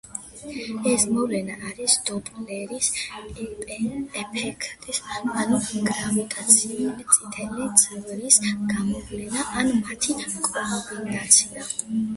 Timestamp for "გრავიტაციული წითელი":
5.91-7.69